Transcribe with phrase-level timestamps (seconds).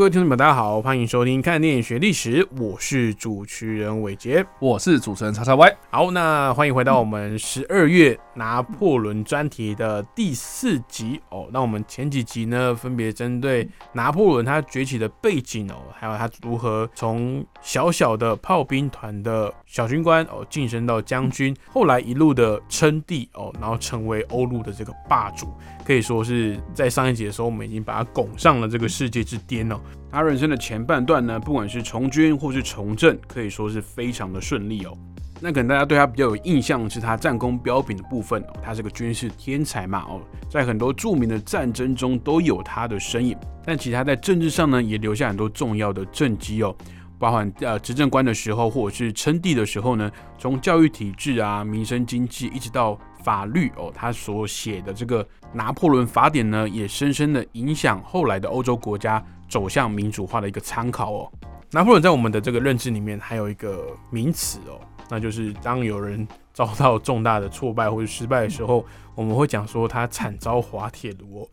[0.00, 4.42] 各位听众朋友，大家好，欢迎收听《看电影学历史》，我是主持人伟杰。
[4.58, 5.76] 我是主持人叉叉 Y。
[5.90, 11.50] 好，那欢迎回到我们十二月拿破仑专题的第四集哦。
[11.52, 25.52] 那我们前几集呢，分别针对拿破仑他崛起的背景哦，还有他如何从小小的炮兵团的小军官哦，晋升到将军，后来一路的称帝哦，然后成为欧陆的这个霸主，
[25.84, 29.78] 可以说是在上一集的时候，我们已经把他拱上了这个世界之巅哦。
[30.10, 34.96] 他人生的前半段呢，不管是从军或是从政，可以说是非常的顺利哦。
[35.42, 43.34] 那可能大家对他比较有印象是他战功彪炳的部分哦，他是个军事天才嘛哦，在很多著名的战争中都有他的身影。
[43.64, 46.76] 但其实他在政治上呢，也留下很多重要的政绩哦，
[47.18, 61.32] 包含呃执政官的时候，或者是称帝的时候呢，从教育体制啊、民生经济，一直到法律哦，他所写的这个拿破仑法典呢，也深深的影响后来的欧洲国家走向民主化的一个参考哦。
[61.72, 64.80] 拿破仑在我们的这个认知里面还有一个名词哦。
[65.08, 68.84] 那就是当有人遭到重大的挫败或者失败的时候，
[69.16, 71.48] 我们会讲说他惨遭滑铁卢。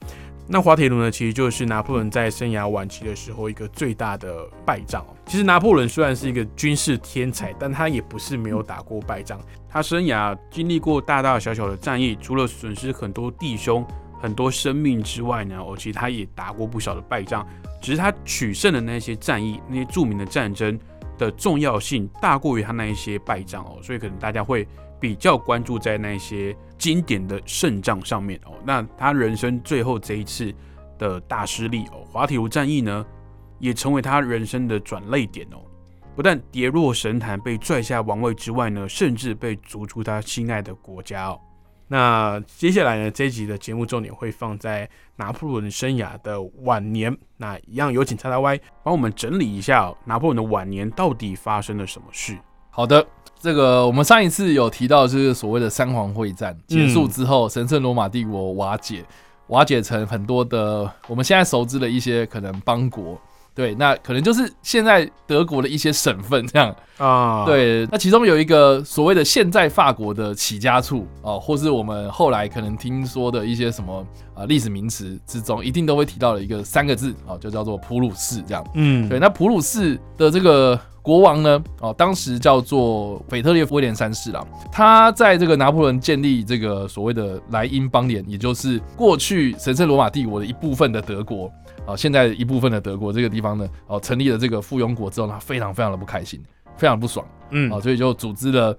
[0.48, 5.06] 那滑铁卢呢，其实就是拿破仑在生涯晚期的时候一个最大的败仗。
[5.26, 9.42] 其实拿破仑虽然是一个军事天才，但他也不是没有打过败仗。
[9.68, 13.86] 他生涯经历过大大小小的战役，除了损失很多弟兄、
[14.20, 17.48] 很多生命之外呢，哦，其实他也打过不少的败仗。
[17.82, 20.80] 只是他取胜的那些战役，那些著名的战争。
[21.18, 24.68] 的重要性大过于他那一些败仗哦，所以可能大家会
[25.00, 28.52] 比较关注在那些经典的胜仗上面哦。
[28.64, 30.54] 那他人生最后这一次
[31.00, 33.04] 的大失利哦，滑铁卢战役呢，
[33.58, 35.58] 也成为他人生的转泪点哦。
[36.16, 41.42] 不但跌落神坛被拽下王位之外呢，甚至被逐出他心爱的国家哦。
[41.90, 43.10] 那接下来呢？
[43.10, 47.16] 这一集的节目重点会放在拿破仑生涯的晚年。
[47.38, 52.38] 那一样有请叉叉 Y 帮我们整理一下拿破仑的晚年到底发生了什么事。
[52.70, 53.06] 好的，
[53.40, 59.06] 这个我们上一次有提到，就是所谓的三皇会战结束之后，神圣罗马帝国瓦解，
[59.48, 63.20] 瓦解成很多的我们现在熟知的一些可能邦国。
[63.58, 67.44] 对，那可能就是现在德国的一些省份这样啊。
[67.44, 78.64] 对，那其中有一个所谓的现在法国的起家处哦，或是我们后来可能听说的一些什么啊历史名词之中，一定都会提到的一个三个字哦，就叫做普鲁士这样。
[78.76, 84.46] 嗯，对，那普鲁士的这个国王呢，哦，当时叫做腓特烈威廉三世啦。
[84.72, 91.52] 他在这个拿破仑建立这个所谓的莱茵邦联，也就是过去神圣罗马帝国的一部分的德国。
[91.88, 96.44] 啊，现在一部分的德国这个地方呢，哦，成立了这个附庸国之后呢，非常非常的不开心，
[96.76, 98.78] 非常不爽，嗯，啊，所以就组织了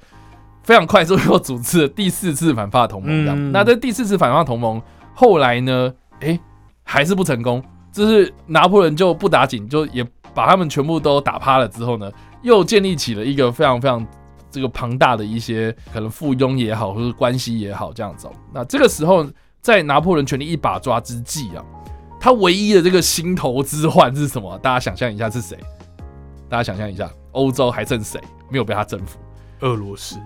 [0.62, 3.50] 非常快速又组织了第四次反法同盟。
[3.50, 4.80] 那这第四次反法同盟
[5.14, 6.38] 后来呢，哎，
[6.84, 14.06] 还是不成功，就是拿破仑就不打紧，就也把他们全部都打趴了之后呢，又建立起了一个非常非常
[14.50, 18.28] 这个庞大的一些可能附庸也好，或者关系也好这样子。
[18.52, 19.26] 那这个时候，
[19.62, 21.64] 在拿破仑权力一把抓之际啊。
[22.20, 24.58] 他唯一的这个心头之患是什么？
[24.58, 25.56] 大家想象一下是谁？
[26.48, 28.20] 大家想象一下，欧洲还剩谁
[28.50, 29.18] 没有被他征服？
[29.60, 30.16] 俄罗斯？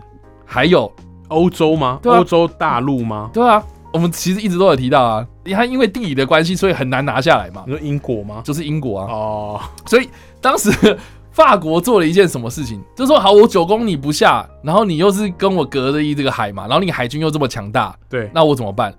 [0.45, 0.91] 还有
[1.29, 1.99] 欧洲吗？
[2.05, 3.31] 欧洲大陆吗？
[3.33, 7.65] 对啊，我们其实一直都有提到啊，你看因为地理的关系，所以很难拿下来嘛。
[7.67, 8.41] 你说英国吗？
[8.45, 9.13] 就是英国啊。
[9.13, 10.09] 哦，所以
[10.41, 10.99] 当时
[11.31, 12.83] 法国做了一件什么事情？
[12.95, 18.95] 就说好，我九公里不下，然后你又是跟我隔着一这个海嘛，然后你海军又这么强大，对，那我怎么办？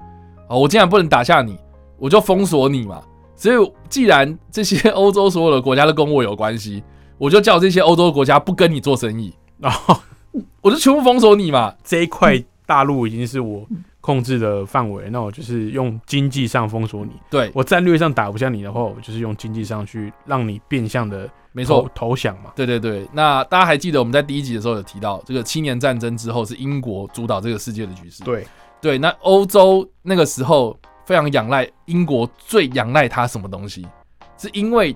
[0.49, 1.57] 哦，我竟然不能打下你。
[2.03, 3.01] 我就封锁你嘛，
[3.33, 6.83] 所以既然这些 欧洲所有的国家都跟我有关系，
[7.17, 9.97] 我就叫这些欧洲国家不跟你做生意，然后
[10.59, 11.73] 我就全部封锁你嘛。
[11.81, 13.65] 这一块大陆已经是我
[14.01, 17.11] 控制的范围，那我就是用经济上封锁你。
[17.29, 22.51] 对我战略上打不下你的话，我就是用经济上去让你变相的没错投降嘛。
[22.53, 28.25] 对对对，那大家还记得我们在第一集的时候有提到，这个七年战争之后是英国主导这个世界的局势。
[28.25, 28.45] 对
[28.81, 30.77] 对，那欧洲那个时候。
[31.05, 33.85] 非常仰赖英国，最仰赖它什么东西？
[34.37, 34.95] 是因为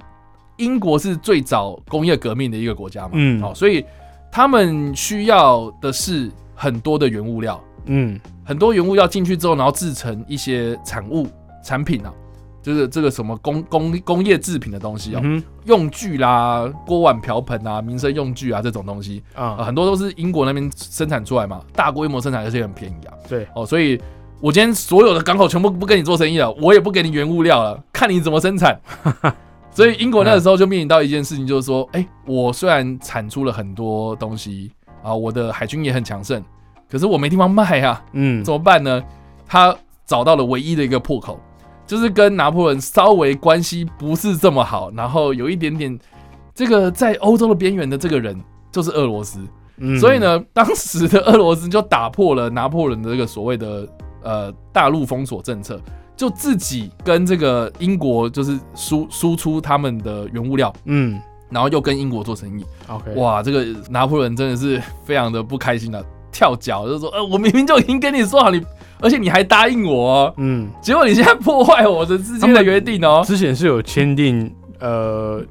[0.57, 3.12] 英国是最早工业革命的一个国家嘛？
[3.13, 3.86] 嗯，好，所以
[4.31, 11.27] 他们需要的是很多的原物料，嗯，很多原物料进去之后，然后制成一些产物
[11.63, 12.12] 产品啊，
[12.62, 23.13] 就是这个什么工工工业制品的东西哦，嗯用具啦、锅碗瓢盆啊、民生用具啊这种东西，啊，很多都是英国那边生产出来嘛，大规模生产，而且很便宜啊。
[23.30, 24.01] 对，哦，所以
[24.39, 28.80] 我今天所有的港口全部不跟你做生意了，我也不给你原物料了，看你怎么生产。
[29.72, 34.72] 所以英国那个时候就面临到一件事情，就是说，哎、我虽然产出了很多东西
[35.04, 36.44] 啊，我的海军也很强盛，
[36.89, 39.04] 可是我没地方卖啊，嗯怎么办呢？
[39.48, 39.75] 他
[40.06, 41.40] 找到了唯一的一个破口，
[41.88, 45.98] 就是跟拿破仑稍微关系不是这么好，然后有一点点
[46.54, 48.40] 这个在欧洲的边缘的这个人，
[48.72, 49.40] 就是俄罗斯。
[49.80, 53.88] 嗯所以，呢，当时的俄罗斯就打破了拿破仑的这个所谓的
[54.27, 55.79] 呃大陆封锁政策，
[56.18, 61.18] 就自己跟这个英国就是输输出他们的原物料，嗯
[61.50, 62.65] 然后又跟英国做生意。
[62.88, 68.62] ，OK，哇，这个拿破仑真的是非常的不开心的、跳脚就说，呃，我明明就已经跟你说好你，
[69.00, 73.23] 而且你还答应我、哦，嗯，结果你现在破坏我的之间的约定哦。
[73.25, 75.41] 之前是有签订呃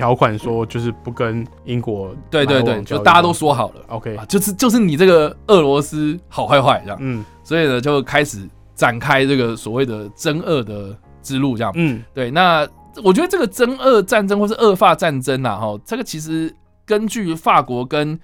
[0.00, 3.82] 条款说，就是不跟英国对对对，就大家都说好了。
[3.88, 6.96] OK，啊，就是就是你这个俄罗斯好坏坏这样。
[7.02, 7.22] 嗯。
[7.44, 11.70] 所以呢，就开始展开这个所谓的真俄的之路，这样。
[11.74, 12.02] 嗯。
[12.14, 12.66] 对，那
[13.04, 16.50] 我觉得这个真俄战争或是俄法战争啊，哈，这个其实
[16.86, 18.18] 根据法国跟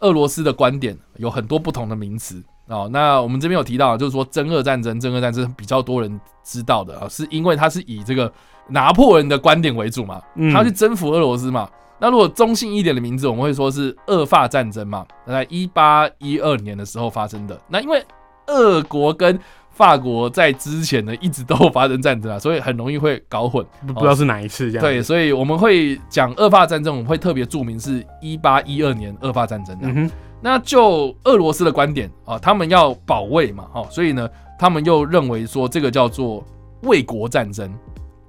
[0.00, 2.88] 俄罗斯的观点，有很多不同的名词哦。
[2.90, 8.32] 那我们这边有提到，就是说真俄战争，真俄战争比较多人知道的啊，是因为它是以这个
[8.68, 11.68] 拿破仑的观点为主嘛，嗯，他要去征服俄罗斯嘛。
[11.98, 17.60] 那如果中性一点的名字，我们会说是俄法战争嘛，在一八一二年的时候发生的。
[17.68, 18.02] 那因为
[18.46, 19.38] 俄国跟
[19.68, 23.64] 法国在之前呢一直都有发生战争啊，所以很容易会搞混。
[23.86, 30.10] 不不知道是哪一次这样，对，，所以我们会讲俄法战争，我们会特别注明是一八一二年俄法战争的。
[30.42, 34.28] 那就俄罗斯的观点啊，他们要保卫嘛，哈，所以呢，
[34.58, 36.42] 他们又认为说这个叫做
[36.82, 37.70] 卫国战争。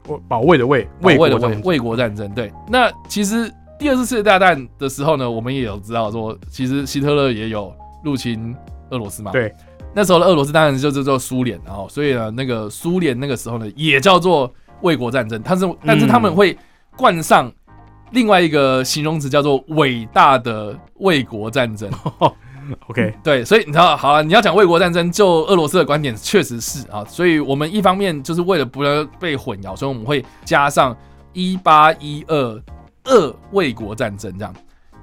[0.07, 2.29] 我保卫的卫，卫国的卫卫国战争。
[2.33, 3.49] 对，那其实
[3.79, 7.73] 第二次世界大战的时候呢，我们也有知道说，其实希特勒也有
[8.03, 8.53] 入侵
[8.89, 9.31] 俄罗斯嘛。
[9.31, 9.53] 对，
[9.93, 16.57] 那时候的俄罗斯当然就是叫做苏联，然后所以呢，那个苏联那个时候呢，也叫做卫国战争，但是但是他们会
[16.97, 17.49] 冠上。
[18.11, 21.89] 另外一个形容词叫做伟大的卫国战争，
[22.87, 30.95] OK，对，所以你知道，好了，你要讲卫国战争，就俄罗斯的观点确实是啊，所以我们一方面就是为了不要被混淆，所以我们会加上
[31.33, 32.61] 一八一二
[33.05, 34.53] 二卫国战争这样。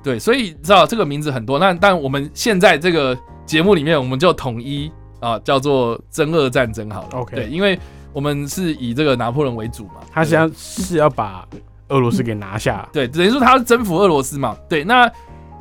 [0.02, 4.90] 对，所以知道这个名字很多，那但我们现在这个节目里面，我们就统一
[5.20, 7.08] 啊叫做真俄战争好了。
[7.14, 7.78] OK 对，因为
[8.12, 11.46] 我们是以这个拿破仑为主嘛，他是要是要把
[11.88, 14.56] 俄罗斯给拿下，对，等于说他要征服俄罗斯嘛。
[14.68, 15.10] 对，那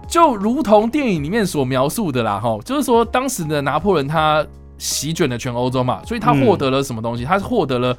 [0.08, 4.46] 就如同电影里面所描述的啦，哈，就是说当时的拿破仑他
[4.78, 7.24] 席卷了全欧洲嘛，所以他获得了什么东西？
[7.26, 7.98] 他获得了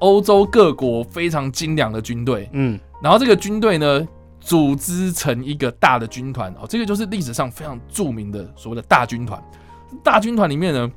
[0.00, 4.06] 欧洲各国非常精良的军队，嗯然后这个军队呢，
[4.40, 9.42] 组织成一个大的军团哦，这个就是历史上非常著名的所谓的大军团。
[10.02, 10.90] 大军团里面呢，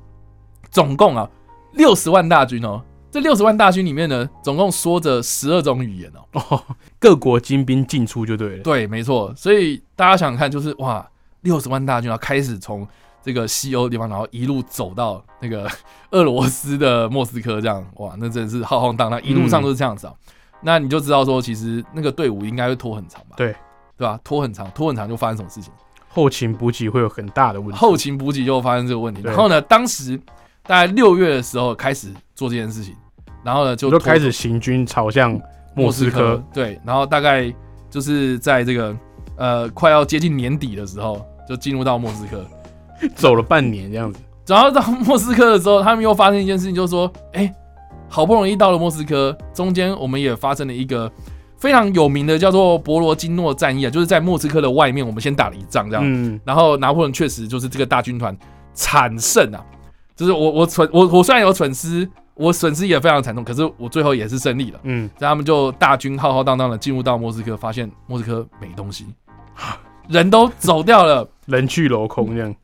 [0.70, 1.30] 总共啊
[1.74, 2.82] 六十万大军哦。
[3.12, 6.42] 这六十万大军里面呢，总共说着十二种语言哦。
[6.50, 6.64] 哦，
[6.98, 9.34] 各国精兵进出就对了，对，没错。
[9.36, 11.06] 所以大家想想看，就是哇，
[11.42, 12.88] 六十万大军，然后开始从
[13.22, 15.70] 这个西欧地方，然后一路走到那个
[16.12, 20.14] 俄罗斯的莫斯科，这样哇，那真的是浩浩荡荡，一路上都是这样子啊。
[20.62, 23.36] 那你就知道说，其实那个队伍应该会拖很长吧？
[23.36, 23.54] 对，
[23.98, 24.18] 对吧？
[24.24, 25.74] 拖很长，拖很长就发生什么事情？
[26.08, 29.22] 后勤补给会有很大的问题，后勤补给就发生这个问题。
[29.22, 30.18] 然后呢，当时
[30.64, 32.96] 大概六月的时候开始做这件事情，
[33.44, 35.40] 然后呢就就开始行军朝向
[35.76, 37.54] 莫斯科，，对，然后大概
[37.90, 38.96] 就是在这个
[39.36, 42.46] 呃快要接近年底的时候，就进入到莫斯科。
[43.16, 47.52] 走了半年这样子，然后到莫斯科的时候，他们又发生一件事情，就是说，哎、
[48.08, 51.12] 好不容易到了莫斯科，中间我们也发生了一个
[51.58, 56.04] 非常有名的叫做博罗金诺战役啊，就是在莫斯科的外面，我们先打了一仗这样。
[56.06, 58.38] 嗯，然后拿破仑确实就是这个大军团
[58.76, 59.66] 惨胜啊，
[60.16, 62.08] 就是我我损我我虽然有损失，
[62.42, 64.80] 我损失也非常惨痛，可是我最后也是胜利了。
[64.84, 69.06] 嗯，所以他们就大军浩浩荡荡的进入到莫斯科，发现莫斯科没东西，
[70.10, 72.56] 人都走掉了，人去楼空这样，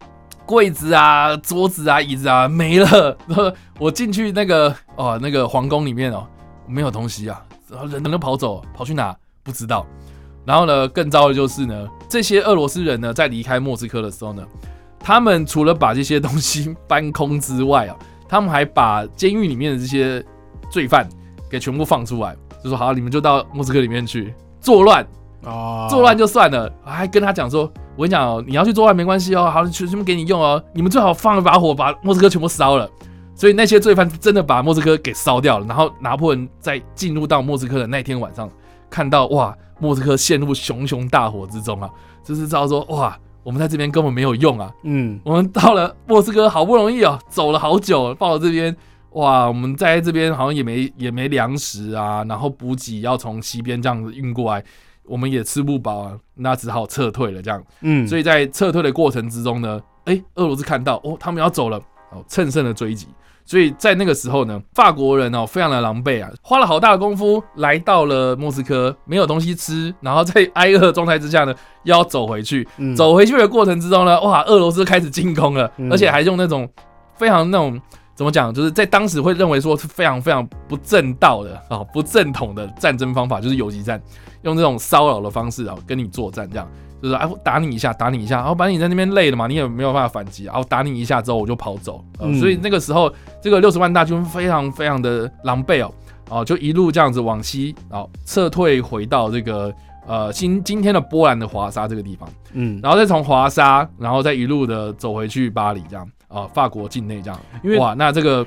[0.45, 3.15] 柜子啊、桌子啊、椅子啊没了。
[3.27, 6.25] 然 后我进去那个哦那个皇宫里面哦，
[6.65, 9.85] 没有东西啊，然后人人都跑走，跑去哪不知道。
[10.43, 14.43] 然后呢，更糟的就是呢，这些俄罗斯人呢，在离开莫斯科的时候呢，
[14.97, 17.95] 他们除了把这些东西 搬空之外啊，
[18.27, 20.23] 他们还把监狱里面的这些
[20.69, 21.07] 罪犯
[21.49, 25.05] 给全部放出来，就说好，你们就到莫斯科里面去作乱，
[25.43, 32.89] 啊，作乱就算了，还跟他讲说，我跟你讲哦，你要去作乱没关系哦，好，全全部给你用哦，你们最好放一把火把莫斯科全部烧了。
[33.33, 35.65] 所以那些罪犯真的把莫斯科给烧掉了。
[35.67, 38.49] 然后拿破仑在进入到莫斯科的那天晚上，
[38.89, 41.87] 看到哇，莫斯科陷入熊熊大火之中啊，
[42.23, 43.15] 就是知道说哇，
[43.47, 44.69] 我们在这边根本没有用啊。
[44.83, 48.75] 嗯，我们到了莫斯科，好不容易哦，走了好久，到了这边，
[49.11, 54.61] 哇，我们在这边好像也没也没粮食啊，然后补给要从西边这样子运过来，
[55.05, 57.63] 我们也吃不饱啊，那只好撤退了这样。
[57.79, 61.77] 嗯，所以在撤退的过程之中呢，哎，俄罗斯看到哦，他们要走了，
[62.11, 63.07] 哦，乘胜的追击。
[63.47, 72.67] 所以在那个时候呢，法国人哦非常的狼狈啊，花了好大的功夫来到了莫斯科，没有东西吃，然后在挨饿的状态之下呢，又要走回去。
[72.75, 72.93] 嗯。
[72.93, 75.89] 走回去的过程之中呢，哇，俄罗斯开始进攻了，嗯。
[75.89, 76.69] 而且还用那种
[77.15, 77.79] 非常那种
[78.13, 84.01] 怎么讲，就是在当时会认为说是非常非常不正道的啊、不正统的战争方法，就是游击战，
[84.47, 86.67] 用这种骚扰的方式啊跟你作战，这样
[87.01, 95.93] 就是哎打你一下，打你一下，然后把你在那边累了嘛，你也没有办法反击，然后打你一下之后我就跑走，呃嗯所以那个时候这个六十万大军非常非常的狼狈哦，
[96.29, 99.73] 哦就一路这样子往西，然后撤退回到这个
[100.07, 102.27] 呃今今天的波兰的华沙这个地方。
[102.53, 107.39] 嗯，然后再从华沙，然后再一路的走回去巴黎，这样啊、法国境内这样。
[107.61, 108.45] 因为哇，那这个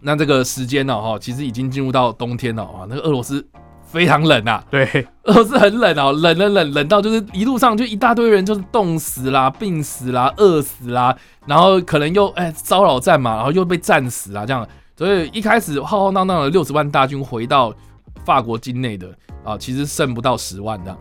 [0.00, 2.86] 那这个时间呢，哈，其实已经进入到冬天了啊。
[2.88, 3.44] 那个俄罗斯
[3.94, 4.84] 非常冷啊，对，
[5.22, 14.66] 俄罗斯很冷哦，冷冷冷冷到就是一路上就一大堆人就是冻死啦、病死啦、饿死啦，然后可能又哎骚扰战嘛，然后又被战死啦这样。
[14.96, 17.72] 所以一开始浩浩荡荡的六十万大军回到
[18.24, 19.08] 法国境内的
[19.44, 20.98] 啊，其实剩不到十万这样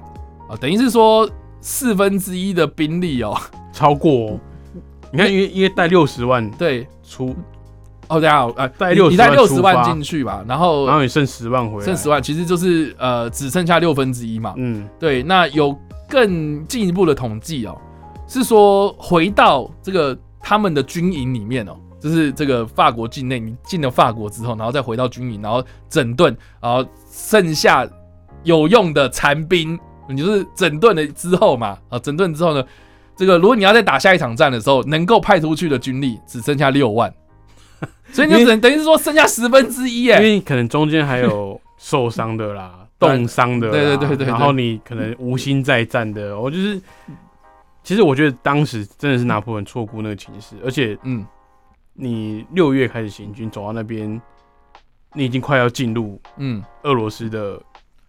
[0.48, 1.28] 啊，等于是说
[1.60, 3.36] 四分之一的兵力哦。
[3.72, 4.40] 超过哦。
[5.12, 7.36] 你看，因为因为带六十万对，出，
[8.08, 14.54] 哦，对啊，呃，带你60你带万六十万进去吧，然后然后你剩十万回来，剩十万，其实就是呃只剩下六分之一嘛。
[14.58, 15.76] 嗯对，那有
[16.10, 17.76] 更进一步的统计哦，
[18.28, 27.88] 是说回到这个他们的军营里面哦，就是这个法国境内，你进了法国之后，然后再回到军营，然后整顿，然后剩下
[28.44, 29.80] 有用的残兵，
[30.10, 32.64] 你就是整顿了之后嘛，啊，整顿之后呢，
[33.16, 37.12] 这个如果你要再打下一场战的时候，能够派出去的军力只剩下六万，
[38.12, 40.20] 所以你就只能等于是说剩下十分之一因耶。
[40.20, 44.28] 为可能中间还有受伤的啦， 冻伤的啦，对对对对对。
[44.28, 46.82] 然后你可能无心再战的，我就是，
[47.84, 51.26] 其实我觉得当时真的是拿破仑错估那个情势，而且嗯，
[51.94, 54.22] 你六月开始行军，走到那边，
[55.14, 57.60] 你已经快要进入嗯，俄罗斯的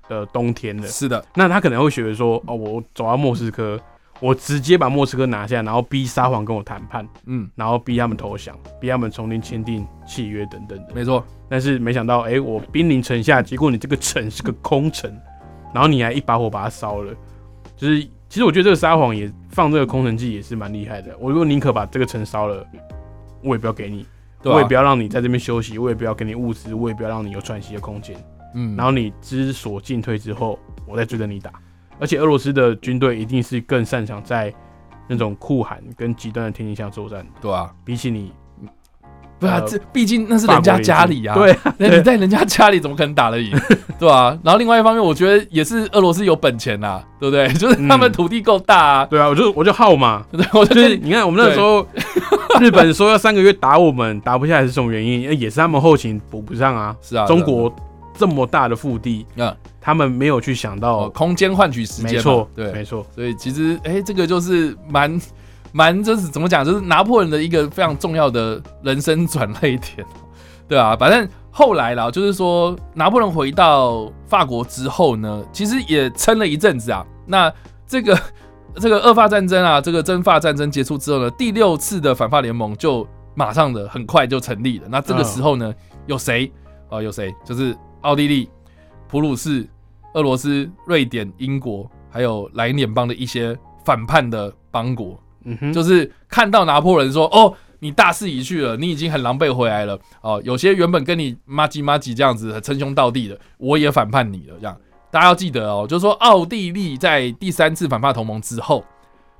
[0.08, 3.80] 的冬天了，是的，那他可能会觉得说，哦，我走到莫斯科，
[4.20, 10.94] 我直接把莫斯科拿下，然后逼沙皇跟我谈判，嗯，然后逼他们投降，逼他们重新签订契约等等的。
[10.94, 15.10] 没错，但是没想到，哎、我兵临城下，结果你这个城是个空城，
[15.74, 17.12] 然后你还一把火把它烧了。
[17.76, 21.14] 就是，其实我觉得这个沙皇也放这个空城计也是蛮厉害的。
[21.18, 22.64] 我如果宁可把这个城烧了，
[23.42, 24.06] 我也不要给你，
[24.44, 28.16] 我也不要让你在这边休息，我也不要给你物资，我也不要让你有喘息的空间。
[28.54, 31.52] 嗯，然后你知所进退之后，我再追着你打。
[31.98, 34.52] 而且俄罗斯的军队一定是更擅长在
[35.08, 38.32] 那种酷寒跟极端的天气下作战的，对啊，比起你
[39.38, 43.50] 不啊，呃这毕竟那是人家家里啊，对啊，那你在人家家里怎么可能打得赢？
[43.98, 47.48] 对吧、然后另外一方面，我觉得也是俄罗斯有本钱呐、对不对？
[47.54, 51.86] 就是他们嗯土地够大啊，对啊，我就我就耗嘛， 对，我就就是你看，我们那时候
[52.60, 55.22] 日本说要三个月打我们，打不下来是什么原因？
[55.38, 56.94] 也是他们后勤补不上啊。
[57.02, 57.74] 是啊，中国
[58.16, 65.20] 这么大的腹地，嗯，他们没有去想哦，到，空间换取时间，没错，对，没错，所以其实哎、这个就是蛮
[65.72, 70.06] 蛮就是怎么讲，就是拿破仑的一个非常重要的人生转捩点，
[70.66, 77.04] 对啊，反正后来啦，就是说拿破仑回到法国之后呢，其实也撑了一阵子啊。
[77.26, 77.52] 那
[77.86, 78.18] 这个
[78.76, 84.86] 这个俄法战争啊，这个征法战争结束之后呢，第六次的反法联盟就马上的很快就成立了。
[84.88, 85.74] 那这个时候呢，
[86.06, 86.50] 有谁
[86.88, 87.34] 啊、有谁？
[87.44, 88.48] 就是奥地利、
[89.08, 89.68] 普鲁士、
[90.14, 99.98] 俄罗斯、瑞典、英国，还有莱茵联邦的一些反叛的邦国，嗯哼，就是看到拿破仑说：“哦，你大势已去了，你已经很狼狈回来了。
[100.22, 104.54] 哦，有些原本跟你妈鸡妈鸡这样子称兄道弟的，我也反叛你了。
[104.58, 104.76] 这样
[105.10, 108.84] 大家要记得哦，就是说奥地利在第三次反叛同盟之后，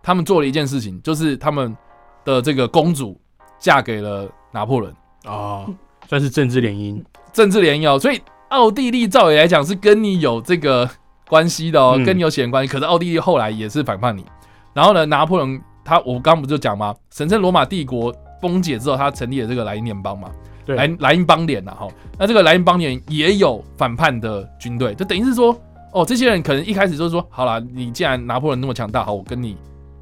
[0.03, 1.77] 他们做了一件事情，就是他们
[2.25, 3.21] 的这个公主
[3.59, 5.73] 嫁给了拿破仑，哦，
[6.09, 7.03] 算是政治联姻，
[7.33, 10.89] 政治联姻哦，所以奥地利照理来讲是跟你有这个
[11.29, 12.73] 关系的哦，嗯跟你有血缘关系。
[12.73, 14.25] 可是奥地利后来也是反叛你，
[14.73, 16.95] 然后呢，拿破仑他我刚刚不就讲吗？
[17.11, 20.31] 神圣罗马帝国崩解之后，他成立了这个莱茵联邦嘛，
[20.65, 21.89] 对莱莱茵邦联呐哈。
[22.19, 25.59] 那这个莱茵邦联也有反叛的军队，就等于是说，
[25.93, 29.57] 哦，这些人可能一开始就是说，好了，你既然拿破仑那么强大，好，我跟你，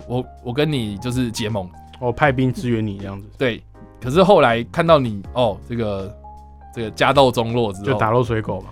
[0.07, 1.69] 我我跟你就是结盟，
[2.01, 3.63] 我派兵支援你这样子，对，
[4.01, 6.13] 可是后来看到你哦，这个
[6.75, 8.71] 这个家道中落之后，就打落水狗嘛，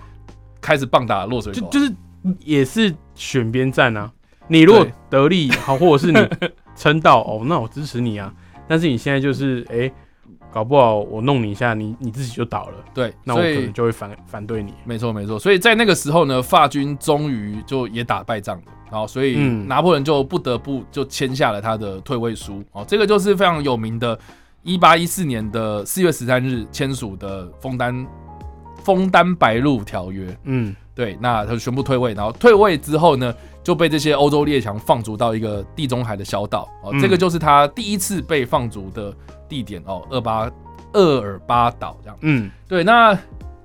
[0.59, 1.93] 开始棒打落水狗，就就是
[2.39, 4.11] 也是选边站啊。
[4.47, 6.19] 你如果得利好，或者是你
[6.75, 8.33] 撑到哦，那我支持你啊。
[8.67, 9.91] 但是你现在就是哎、
[10.51, 14.73] 搞不好我弄你一下，你你自己就倒了，对，那我可能就会反反对你。
[14.83, 19.67] 没错没错，所以在那个时候呢，法军终于就也打败仗了，然后，所以嗯。
[19.67, 24.17] 拿破仑就不得不就签下了他的退位书，哦，这个就是非常有名的，
[24.63, 28.07] 一八一四年的四月十三日签署的枫丹
[28.83, 36.99] 枫丹白露条约，嗯，对，那他就宣布退位，然后退位之后呢，就被这些欧洲列强放逐到一个地中海的小岛，哦，嗯。
[36.99, 39.13] 这个就是他第一次被放逐的
[39.47, 40.49] 地点哦，厄巴
[40.93, 42.17] 厄尔巴岛这样。
[42.21, 43.09] 嗯，对，那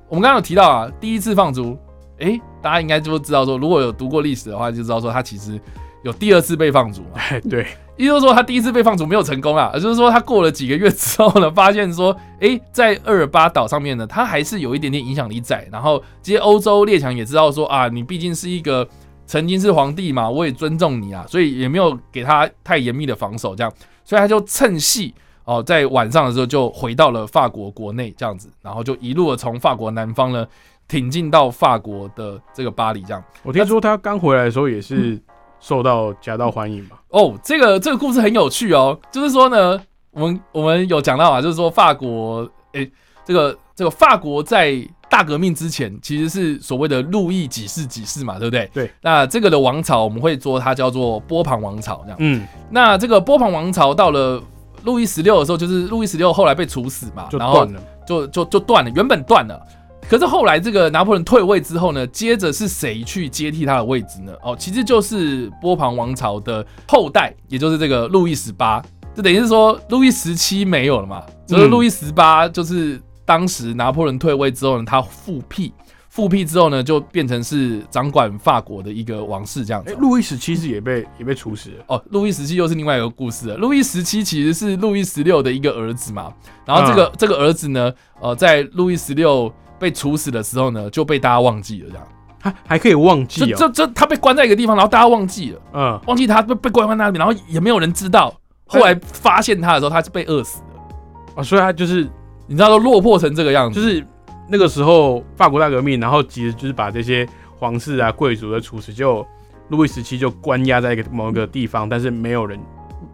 [0.09, 1.79] 我们刚刚有提到啊，第一次放逐，
[2.19, 5.61] 诶，大家应该就知道说，如果有读过历史的话，就知道说他其实
[6.05, 7.09] 有第二次被放逐嘛。
[7.15, 15.67] 哎， 对，也就是说，他第一次被放逐没有成功啊，也就是说，他过了几个月之后呢，发现说，诶，在厄尔巴岛上面呢，他还是有一点点影响力在。
[15.73, 18.87] 然后这些欧洲列强也知道说啊，你毕竟是一个
[19.27, 23.73] 曾经是皇帝嘛，我也尊重你啊，所以也没有给他太严密的防守，这样，
[24.05, 30.47] 所以他就趁隙哦，在晚上的时候就回到了法国国内这样子，然后就一路的从法国南方呢
[30.87, 33.25] 挺进到法国的这个巴黎这样。
[33.43, 35.19] 我听说他刚回来的时候也是
[35.67, 36.91] 受到夹道欢迎嘛。
[37.09, 39.81] 哦，这个这个故事很有趣哦，就是说呢，
[40.13, 42.89] 我们我们有讲到啊，就是说法国，诶，
[43.25, 44.77] 这个这个法国在
[45.11, 48.71] 大革命之前其实是所谓的路易几世几世嘛，对不对？
[48.73, 48.91] 对。
[49.01, 52.17] 那这个的王朝我们会说它叫做波旁王朝这样。
[52.21, 54.41] 嗯，那这个波旁王朝到了
[54.85, 57.67] 路易十六的时候，就是路易十六后来被处死嘛，然后
[58.07, 59.61] 就就就断了，原本断了。
[60.09, 64.33] 可是后来这个拿破仑退位之后呢，接着是谁去接替他的位置呢？
[64.41, 68.81] 哦，其实就是波旁王朝的后代，也就是这个路易十八，
[69.17, 75.73] 就等于是说路易十七没有了嘛，就是嗯路易十八就是当时拿破仑退位之后呢，他复辟，
[76.09, 79.99] 复辟之后呢，就变成是掌管法国的一个王室这样哎、子。
[79.99, 81.85] 路易十七是也被也被处死了。
[81.89, 83.57] 哦，路易十七又是另外一个故事了。
[83.57, 86.33] 路易十七其实是路易十六的一个儿子嘛，
[86.65, 92.07] 然后这个、这个儿子呢，呃，在路易十六被处死的时候呢，就被大家忘记了，这样。
[92.39, 93.57] 还还可以忘记哦。
[93.57, 98.35] 就就就他被关在一个地方，然后大家忘记了，嗯，忘记他被被关在那里，然后也没有人知道。
[98.67, 101.41] 后来发现他的时候，他是被饿死的。
[101.41, 102.09] 啊，所以他就是
[102.47, 104.07] 你知道，都落魄成这个样子，就是
[104.49, 107.27] 那个时候法国大革命，然后其实就是把这些
[107.59, 109.27] 皇室啊贵族的处死，就
[109.69, 112.59] 路易十七就关押在一个某一个地方，但是没有人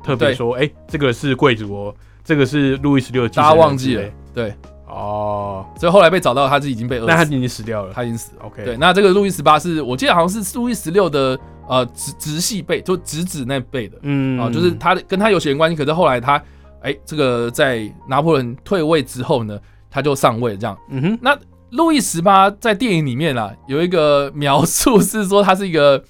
[0.03, 1.95] 特别说，哎、这个是贵族哦，
[2.25, 4.03] 这个是路易十六大家忘记了。
[4.35, 4.55] 对，
[4.93, 7.93] 哦，所以后来被找到，他是已经被饿死，那他已经死掉了。
[7.95, 8.43] 他已经死了。
[8.45, 13.97] OK，对，，那这个路易十八是我记得好像是路易十六的呃直直系辈，就侄子那辈的。
[14.03, 16.43] 嗯哦，就是他的跟他有血缘关系，可是后来他，
[16.83, 19.59] 哎、这个在拿破仑退位之后呢，
[19.91, 20.77] 他就上位这样。
[20.91, 21.39] 嗯哼，那
[21.71, 26.05] 路易十八在电影里面啊，有一个描述是说他是一个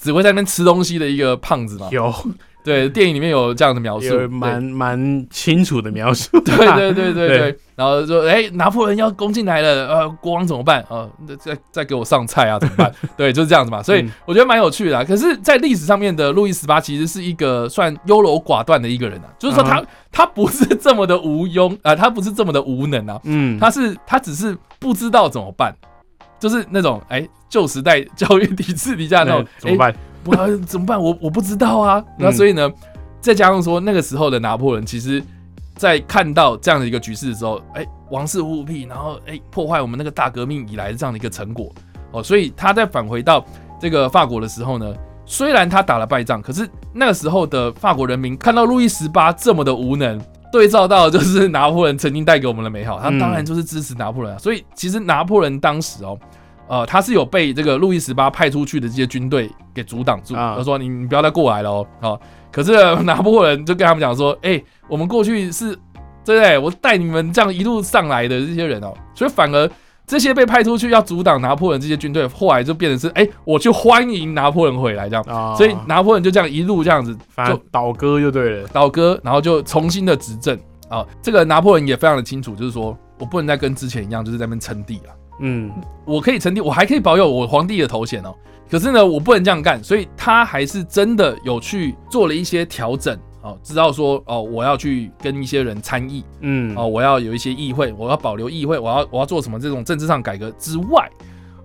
[0.00, 1.88] 只会在那边吃东西的一个胖子嘛。
[1.90, 2.14] 有
[2.64, 6.30] 对，电影里面有这样的描述，有蛮蛮清楚的描述。
[6.44, 7.58] 对对对对对。
[7.74, 10.84] 然后说，哎、拿破仑要攻进来了，呃，国王怎么办？
[10.88, 12.92] 呃，再再给我上菜啊，怎么办？
[13.16, 13.82] 对，就是这样子嘛。
[13.82, 15.02] 所以嗯我觉得蛮有趣的、啊。
[15.02, 25.74] 可是，在历史上面的路易十八其实是一个算优柔寡断的一个人啊，就是说他、嗯他不是这么的无庸啊、他不是这么的无能啊，嗯，他是他只是不知道怎么办，
[26.38, 29.94] 就是那种哎旧时代教育体制底下那种那怎么办？
[30.24, 31.00] 我要怎么办？
[31.00, 32.04] 我我不知道啊。
[32.18, 32.70] 那嗯所以呢，
[33.20, 35.22] 再加上说那个时候的拿破仑，其实
[35.76, 41.72] 在看到这样的一个局势的时候，哎、王室复辟，然后哎、破坏我们那个大革命以来的这样的一个成果
[42.12, 43.44] 哦，所以他在返回到
[43.80, 44.94] 这个法国的时候呢，
[45.26, 50.20] 虽然他打了败仗，可是那个时候的法国人民看到路易十八这么的无能。
[50.52, 54.38] 对照到就是拿破仑曾经带给我们的美好，他嗯当然就是支持拿破仑啊。
[54.38, 56.18] 所以其实拿破仑当时哦，
[56.68, 62.20] 呃，他是有被这个路易十八派出去的这些军队给阻挡住，啊他说你你不要再过来了哦，好、
[62.50, 62.72] 可是
[63.04, 65.74] 拿破仑就跟他们讲说，哎、我们过去是，
[66.24, 66.58] 对不对？
[66.58, 69.70] 我带你们这样一路上来的这些人哦，所以反而
[70.06, 78.68] 这些被派出去要阻挡拿破仑这些军队，后来就变成是，哎、我去欢迎拿破仑回来这样，啊，所以拿破仑就这样一路这样子就反倒戈就对了。
[78.68, 81.06] 倒戈，然后就重新的执政啊。
[81.22, 85.14] 这个拿破仑也非常的清楚，就是说我不能再跟之前一样，就是在那边称帝了。
[85.40, 85.70] 嗯，
[86.04, 88.34] 我可以称帝，我还可以保有我皇帝的头衔哦。
[88.70, 101.10] 可是呢，我不能这样干，所以他还是真的有去做了一些调整哦，知道说哦，我要去跟一些人参议嗯，哦，我要有一些议会，我要保留议会，我要我要做什么这种政治上改革之外，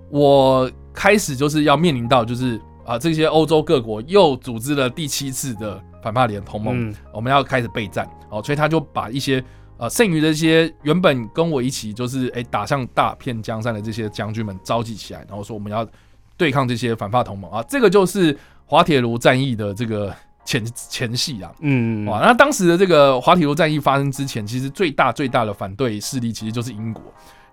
[0.09, 6.95] 我开始就是要面临到就是啊，这些欧洲各国又组织了第七次的反霸联同盟，嗯。
[7.13, 9.41] 我们要开始备战哦，所以他就把一些
[9.77, 15.87] 呃剩余的这些原本跟我一起就是哎打向大片江山的这些将军们召集起来，然后说我们要
[16.35, 20.13] 对抗这些反法同盟啊，这个就是滑铁卢战役的这个
[20.45, 21.51] 前前戏啊。
[21.61, 27.03] 嗯，哇，那当时的这个滑铁卢战役发生之前，其实最大最大的反对势力其实就是英国。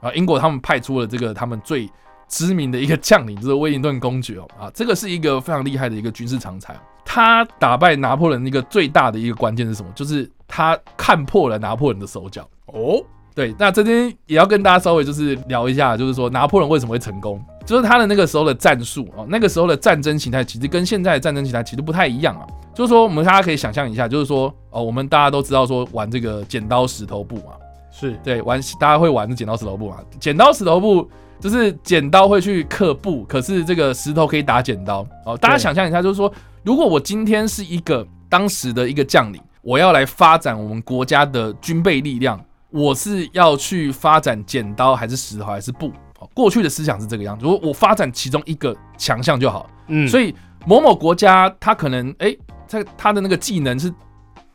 [0.00, 1.88] 啊，英国他们派出了这个他们最
[2.28, 4.46] 知名的一个将领，就是威灵顿公爵哦。
[4.60, 6.76] 啊，这个是一个非常厉害的一个军事常才。
[7.04, 9.90] 他打败拿破仑一个最大的一个关键是什么？
[9.94, 12.48] 就是他看破了拿破仑的手脚。
[12.66, 13.02] 哦，
[13.34, 22.46] 对，那这边也要跟大家稍微就是聊一下，就是说拿破仑为什么会成功，就是他的那个时候的战术哦，那个时候的战争形态其实跟现在的战争形态其实不太一样啊。
[22.72, 27.54] 就是说，我们大家可以想象一下，就是说哦，我们大家都知道说玩这个剪刀石头布嘛。
[27.90, 29.96] 是对玩，大家会玩剪刀石头布嘛？
[30.20, 35.36] 剪刀石头布就是剪刀会去刻布，可是这个石头可以打剪刀哦。
[35.36, 42.38] 大家想象一下，就是说，如果我今天是一个当时的一个将领，我要来发展我们国家的军备力量，
[42.70, 45.90] 我是要去发展剪刀还是石头还是布？
[46.32, 49.68] 过去的思想是这个样子，如果我发展其中一个强项就好。
[49.88, 50.34] 嗯，所以
[50.66, 52.34] 某某国家他可能哎，
[52.66, 53.92] 在他的那个技能是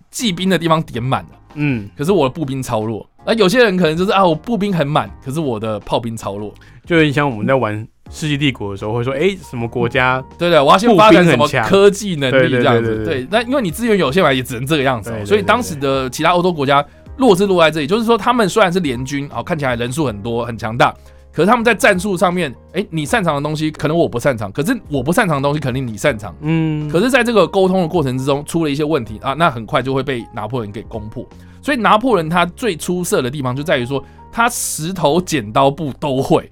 [0.10, 3.08] 骑兵的地方点满了，嗯，可是我的步兵超弱。
[3.26, 6.54] 那有些人可能就是啊，我步兵很满，可是我的炮兵超弱，
[6.86, 7.76] 就有点像我们在玩
[8.10, 10.24] 《世纪帝国》的时候，会说，哎，什么国家？
[10.38, 13.06] 对对，我要先发展什么科技能力这样子。
[13.06, 15.13] 对，那因为你资源有限嘛，也只能这个样子。
[15.26, 16.84] 所以当时的其他欧洲国家
[17.17, 20.93] 落是落在这里，就是说他们虽然是联军，哦，看起来人数很多很强大。
[21.32, 26.36] 可是他们在战术上面，哎，你擅长的东西可能我不擅长，可是我不擅长的东西肯定你擅长。
[26.41, 26.89] 嗯。
[26.89, 31.24] 可是在这个沟通的过程之中出了一些问题啊，那很快就会被拿破仑给攻破。
[31.62, 36.52] 所以拿破仑他最出色的地方就在于说，他石头剪刀布都会，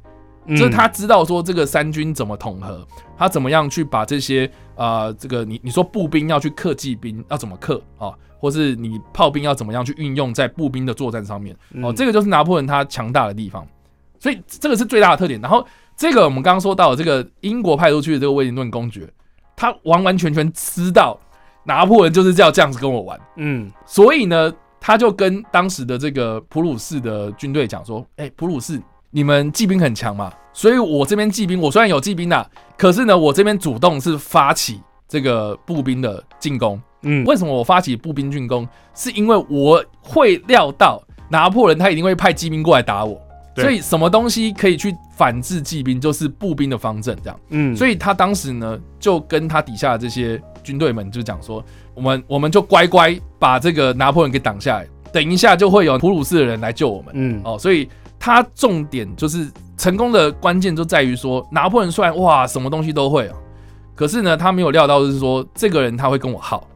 [0.50, 2.86] 就是他知道说这个三军怎么统合，
[3.18, 13.68] 他怎么样去把这些啊，这个你你说步兵要去克骑兵要怎么克啊，或是你炮兵要怎么样去运用在步兵的作战上面哦，这个就是拿破仑他强大的地方。
[14.20, 15.40] 所以这个是最大的特点。
[15.40, 19.08] 然后这个我们刚刚说到这个英国派出去的这个威灵顿公爵，
[19.56, 21.20] 他完完全全知道
[21.64, 23.20] 拿破仑就是要这样子跟我玩。
[23.36, 32.46] 嗯，所以呢，他就跟当时的这个普鲁士的军队讲说：“哎，普鲁士，你们骑兵很强嘛，所以我这边骑兵，我虽然有骑兵呐，
[32.78, 36.80] 可是呢，我这边主动是发起这个步兵的进攻。
[37.04, 38.67] 嗯，为什么我发起步兵进攻？
[38.93, 43.22] 是因为我会料到拿破仑他一定会派骑兵过来打我。”
[43.58, 47.39] 所以什么东西可以去反制骑兵，就是步兵的方阵这样。
[47.50, 51.65] 嗯，所以他当时呢，就跟他底下的这些军队们就讲说，
[51.96, 57.12] 我们我们就乖乖把这个拿破仑给挡下来，等一下就会有普鲁士的人来救我们。
[57.15, 57.89] 嗯，哦，所以
[58.28, 63.36] 他重点就是成功的关键就在于说，拿破仑虽然哇什么东西都会啊，
[63.96, 66.68] 可是呢他没有料到就是说这个人他会跟我耗。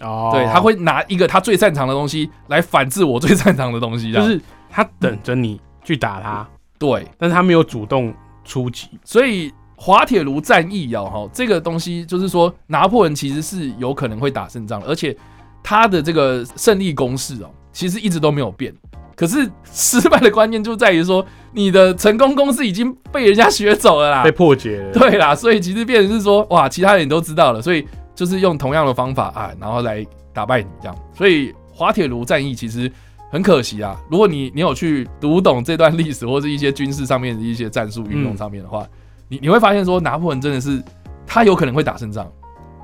[0.00, 5.60] 哦，对，他会拿一个他最擅长的东西来反制我最擅长的东西，就是他等着你。
[5.84, 15.16] 去打他，对，但是他没有主动出击，所以滑铁卢战役哦，哈，这个东西就是说，拿破仑其实是有可能会打胜仗，而且
[15.60, 18.72] 他的这个胜利公式哦，其实一直都没有变。
[19.14, 24.92] 可是失败的关键就在于说，你的成功公式已经被人家学走了啦，被破解了。
[24.92, 30.96] 对啦，所以其实变成是说，哇，其他人都知道了，所以就是用同样的方法啊，然后来打败你这样。
[31.14, 32.90] 所以滑铁卢战役其实。
[33.32, 33.98] 很可惜啊！
[34.10, 38.86] 如果你你有去读懂这段历史，或是一些军事上面的一些战术运用上面的话，
[39.26, 40.82] 你你会发现说拿破仑真的是
[41.26, 42.30] 他有可能会打胜仗，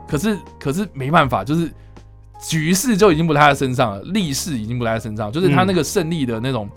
[0.09, 1.71] 可是可是没办法，就是
[2.41, 6.69] 局势就已经不在他身上了，力势已经不在他身上，就是他那个胜利的那种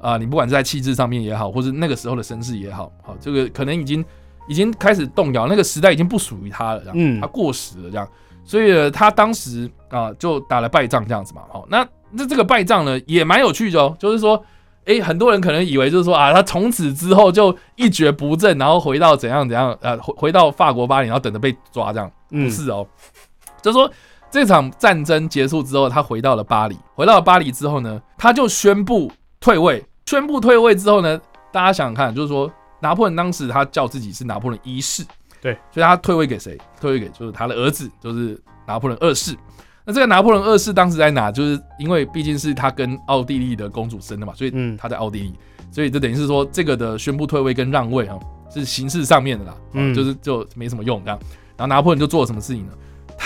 [0.00, 4.04] 啊，你不管是在气质上面也好，或是那个时候的身世也好，好这个可能已经
[4.48, 8.08] 已经开始动摇，那个时代已经不属于他了，这样，他过时了这样，
[8.44, 11.86] 所以他当时啊就打了败仗这样子嘛，好那。
[12.12, 13.96] 那这个败仗呢，也蛮有趣的哦。
[13.96, 14.44] 就是说，
[14.84, 22.10] 哎，很多人可能以为就是说啊，他从此之后就一蹶不振，然后回到怎样怎样，呃，回回到法国巴黎，然后等着被抓这样。
[22.28, 22.84] 不是哦，
[23.62, 23.88] 就是说
[24.30, 26.76] 这场战争结束之后，他回到了巴黎。
[26.94, 29.84] 回到了巴黎之后呢，他就宣布退位。
[30.06, 31.20] 宣布退位之后呢，
[31.52, 35.04] 大家想想看，就是说拿破仑当时他叫自己是拿破仑一世，
[35.40, 36.58] 对，所以他退位给谁？
[36.80, 39.36] 退位给就是他的儿子，就是拿破仑二世。
[39.84, 41.30] 那这个拿破仑二世当时在哪？
[41.30, 45.34] 就是因为毕竟是他跟奥地利的公主生的嘛，所以他在奥地利，
[45.70, 48.16] 所以这等于是说这个的宣布退位跟让位啊，
[48.52, 51.18] 是形式上面的啦，嗯，就是就没什么用这样。
[51.56, 52.72] 然后拿破仑就做了什么事情呢？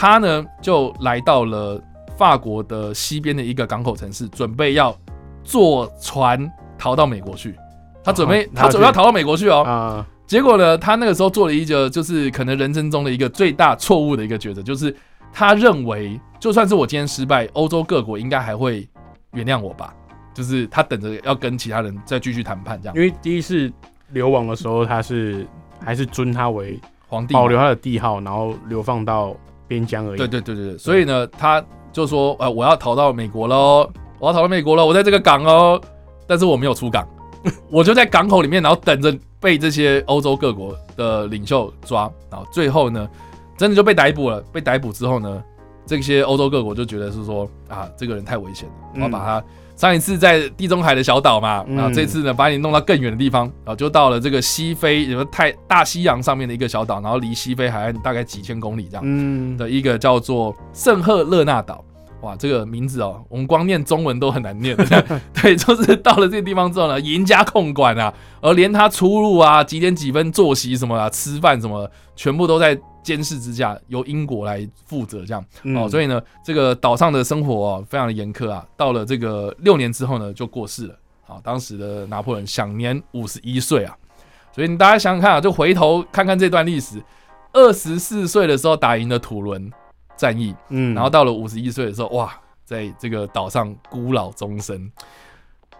[0.04, 1.82] 他呢就来到了
[2.14, 4.94] 法国的西边的一个港口城市，准备要
[5.42, 7.56] 坐船逃到美国去。
[8.04, 9.62] 他准备他准备要逃到美国去哦。
[9.62, 10.06] 啊。
[10.26, 14.94] 结果呢，他那个时候做了一个就是可能人生中的一个最大错误的一个抉择，就是
[15.32, 16.20] 他认为。
[16.38, 18.86] 就算是我今天失败，欧洲各国应该还会
[19.32, 19.94] 原谅我吧？
[20.34, 23.00] 就是他等着要跟其他人再继续谈判这样因。
[23.00, 23.72] 为第一次
[24.10, 25.46] 流亡的时候，他是
[25.82, 29.34] 还是尊他为皇帝保留他的帝号，然后流放到
[29.74, 30.16] 边疆而已。
[30.16, 35.80] 对对对对对，所以呢，他就说，呃，我要逃到美国喽，我要逃到美国了，我在这个港哦，
[36.26, 37.06] 但是我没有出港，
[37.70, 43.08] 我就在港口里面，然后等着被这些欧洲各国的领袖抓，然后最后呢，
[43.58, 44.40] 真的就被逮捕了。
[44.52, 45.42] 被逮捕之后呢，
[45.86, 49.44] 这些欧洲各国就觉得是说，啊，这个人太危险了，我要把他。
[49.76, 59.02] 上一次在地中海的小岛嘛，嗯然后这次呢把你弄到更远的地方，然后就到了这个西非，什么太大西洋上面的一个小岛，然后离西非海岸大概几千公里这样。
[59.04, 61.84] 嗯，的一个叫做圣赫勒纳岛。
[62.24, 64.74] 哇，这个名字哦，我们光念中文都很难念。
[65.34, 75.44] 对，就是到了这个地方之后呢，严加控管啊，而连他出入啊、几点几分作息什么啊、吃饭什么，全部都在监视之下，由英国来负责这样。
[75.76, 78.64] 哦，所以以呢，这个岛上的生活哦，非常的严苛啊。
[78.76, 80.94] 到了这个六年之后呢，就过世了。
[81.26, 83.94] 好，当时的拿破仑享年五十一岁啊。
[84.54, 87.02] 所以你大家想想看啊，就回头看看这段历史，
[87.52, 89.70] 二十四岁的时候打赢了土伦
[90.16, 92.32] 战役，嗯然后到了五十一岁的时候，哇，
[92.64, 94.90] 在这个岛上孤老终生，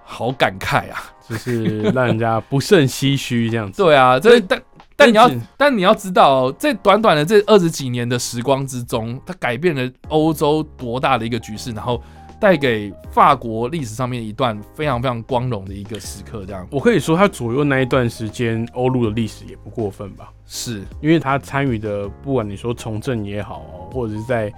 [0.02, 1.02] 好感慨啊！
[1.28, 3.80] 就是让人家不胜唏嘘这样子。
[3.82, 4.62] 对啊，这但
[4.96, 12.00] 但你要但你要知道、哦，在短短的这二十几年的时光之中，它改变了欧洲多大的一个局势，然后
[12.44, 16.68] 带给法国历史上面一段非常非常光荣的一个时刻，这样。
[16.70, 20.82] 我可以说，他左右那一段时间欧陆的历史也不过分吧，是。
[21.00, 24.52] 因为他参与的，不管你说从政也好哦，或者是在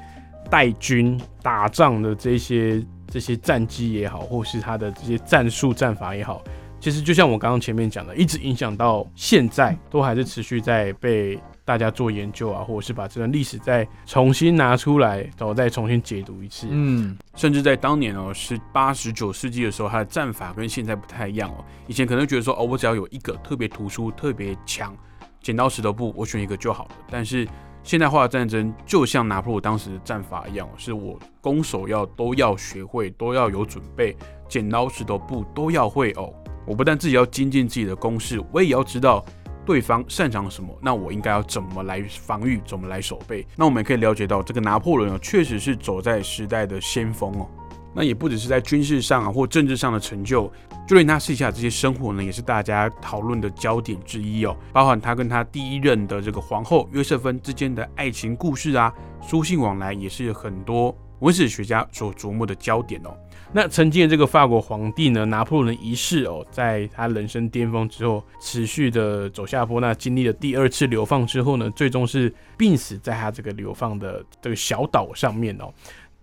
[0.50, 6.42] 带军打仗的这些这些战机也好，或是他的这些战术战法也好，
[6.80, 16.68] 其实就像我刚刚前面讲的，一直影响到现在，都还是持续在被大家做研究啊，或者是把这段历史再重新拿出来，然后再重新解读一次。
[16.70, 21.64] 嗯甚至在当年哦，十八、十九世纪的时候，它的战法跟现在不太一样哦。
[21.88, 24.96] 以前可能觉得说，哦，我只要有一个特别突出、特别强，
[25.42, 26.90] 剪刀石头布，我选一个就好了。
[27.10, 27.46] 但是
[27.82, 34.16] 现代化的战争就像拿破仑当时的战法一样哦，是我攻守要都要学会，都要有准备，
[34.48, 36.32] 剪刀石头布都要会哦。
[36.64, 39.24] 我不但自己要精进自己的攻势，我也要知道
[39.66, 43.44] 对方擅长什么，那我应该要怎么来防御，怎么来守备。
[43.56, 47.48] 那我们也可以了解到，这个拿破仑哦，确实是走在时代的先锋哦。
[47.92, 50.52] 那也不只是在军事上啊或政治上的成就，
[50.86, 54.54] 就连他私下这些生活呢，也是大家讨论的焦点之一哦。
[54.72, 58.92] 包含他跟他第一任的这个皇后约瑟芬之间的爱情故事啊，
[59.26, 63.16] 书信往来也是很多文史学家所瞩目的焦点哦。
[63.52, 69.80] 那曾经的这个法国皇帝呢，拿破仑一世哦，在他人生巅峰之后，持续的走下坡。
[69.80, 75.72] 那经历了第二次流放之后呢，最终是病死在他这个流放的这个小岛上面哦。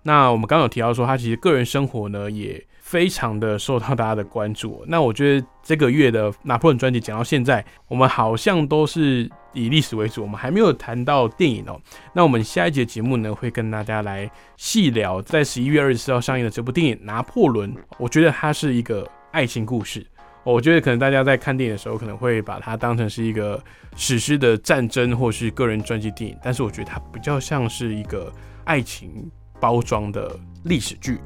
[0.03, 4.83] 那我们刚刚有提到说，他其实个人生活呢也非常的受到大家的关注。
[4.85, 11.79] 那我觉得这个月的拿破仑专辑讲到现在，我们好像都是以历史为主，我们还没有谈到电影哦。
[12.13, 17.73] 那我们下一节节目呢，会跟大家来细聊在十一月二十四号上映的这部电影《拿破仑》。
[17.97, 20.05] 我觉得它是一个爱情故事。
[20.43, 23.63] 我觉得可能大家在看电影的时候，可能会把它当成是一个
[23.95, 28.29] 史诗的战争或是个人传记电影，但是我觉得它比较像是一个
[28.65, 31.17] 爱情包装的历史剧，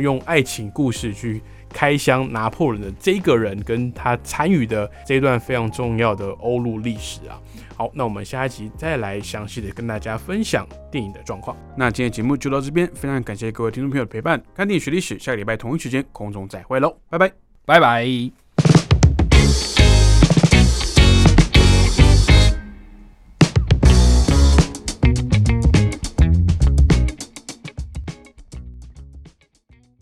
[0.00, 1.42] 用爱情故事去
[1.74, 7.38] 开箱拿破仑的这个人跟他参与的这一段非常重要的欧陆历史啊。
[7.76, 11.56] 好，那我们下一集再来详细的跟大家分享电影的状况。
[11.76, 14.40] 那今天节目就到这边，非常感谢各位听众朋友的陪伴。
[14.54, 17.32] 看电影学历史，下个礼拜同一时间空中再会喽，拜拜。
[17.66, 18.43] 拜拜。